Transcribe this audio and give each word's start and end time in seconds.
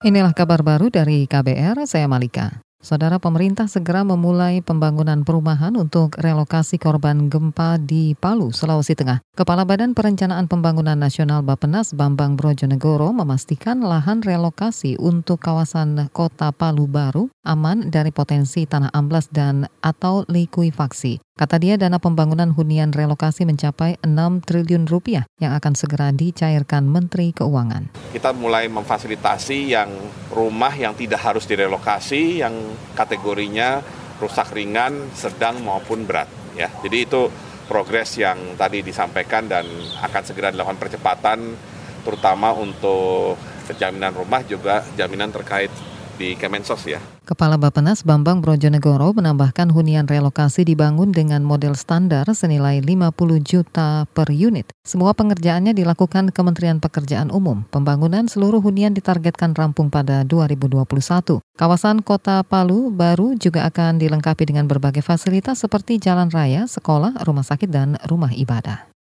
Inilah 0.00 0.32
kabar 0.32 0.64
baru 0.64 0.88
dari 0.88 1.28
KBR, 1.28 1.84
saya 1.84 2.08
Malika. 2.08 2.64
Saudara 2.80 3.20
pemerintah 3.20 3.68
segera 3.68 4.00
memulai 4.00 4.64
pembangunan 4.64 5.20
perumahan 5.28 5.76
untuk 5.76 6.16
relokasi 6.16 6.80
korban 6.80 7.28
gempa 7.28 7.76
di 7.76 8.16
Palu, 8.16 8.48
Sulawesi 8.48 8.96
Tengah. 8.96 9.20
Kepala 9.36 9.68
Badan 9.68 9.92
Perencanaan 9.92 10.48
Pembangunan 10.48 10.96
Nasional 10.96 11.44
Bapenas 11.44 11.92
Bambang 11.92 12.40
Brojonegoro 12.40 13.12
memastikan 13.12 13.84
lahan 13.84 14.24
relokasi 14.24 14.96
untuk 14.96 15.44
kawasan 15.44 16.08
kota 16.16 16.48
Palu 16.48 16.88
Baru 16.88 17.28
aman 17.44 17.92
dari 17.92 18.08
potensi 18.08 18.64
tanah 18.64 18.96
amblas 18.96 19.28
dan 19.28 19.68
atau 19.84 20.24
likuifaksi. 20.32 21.20
Kata 21.40 21.56
dia 21.56 21.80
dana 21.80 21.96
pembangunan 21.96 22.52
hunian 22.52 22.92
relokasi 22.92 23.48
mencapai 23.48 23.96
6 24.04 24.44
triliun 24.44 24.84
rupiah 24.84 25.24
yang 25.40 25.56
akan 25.56 25.72
segera 25.72 26.12
dicairkan 26.12 26.84
Menteri 26.84 27.32
Keuangan. 27.32 27.96
Kita 28.12 28.36
mulai 28.36 28.68
memfasilitasi 28.68 29.72
yang 29.72 29.88
rumah 30.28 30.76
yang 30.76 30.92
tidak 30.92 31.24
harus 31.24 31.48
direlokasi, 31.48 32.44
yang 32.44 32.52
kategorinya 32.92 33.80
rusak 34.20 34.52
ringan, 34.52 35.08
sedang 35.16 35.64
maupun 35.64 36.04
berat. 36.04 36.28
Ya, 36.60 36.68
jadi 36.84 37.08
itu 37.08 37.32
progres 37.72 38.20
yang 38.20 38.36
tadi 38.60 38.84
disampaikan 38.84 39.48
dan 39.48 39.64
akan 39.96 40.22
segera 40.28 40.52
dilakukan 40.52 40.76
percepatan, 40.76 41.56
terutama 42.04 42.52
untuk 42.52 43.40
jaminan 43.80 44.12
rumah 44.12 44.44
juga 44.44 44.84
jaminan 44.92 45.32
terkait 45.32 45.72
di 46.20 46.36
Kemensos 46.36 46.84
ya. 46.84 47.00
Kepala 47.24 47.56
Bapenas 47.56 48.04
Bambang 48.04 48.44
Brojonegoro 48.44 49.16
menambahkan 49.16 49.72
hunian 49.72 50.04
relokasi 50.04 50.68
dibangun 50.68 51.16
dengan 51.16 51.40
model 51.40 51.72
standar 51.72 52.28
senilai 52.36 52.84
50 52.84 53.40
juta 53.40 54.04
per 54.12 54.28
unit. 54.28 54.68
Semua 54.84 55.16
pengerjaannya 55.16 55.72
dilakukan 55.72 56.28
Kementerian 56.36 56.76
Pekerjaan 56.76 57.32
Umum. 57.32 57.64
Pembangunan 57.72 58.28
seluruh 58.28 58.60
hunian 58.60 58.92
ditargetkan 58.92 59.56
rampung 59.56 59.88
pada 59.88 60.20
2021. 60.28 61.40
Kawasan 61.56 62.04
Kota 62.04 62.44
Palu 62.44 62.92
baru 62.92 63.32
juga 63.40 63.64
akan 63.64 63.96
dilengkapi 63.96 64.44
dengan 64.44 64.68
berbagai 64.68 65.00
fasilitas 65.00 65.64
seperti 65.64 65.96
jalan 65.96 66.28
raya, 66.28 66.68
sekolah, 66.68 67.24
rumah 67.24 67.46
sakit, 67.46 67.70
dan 67.72 67.96
rumah 68.04 68.34
ibadah. 68.36 68.90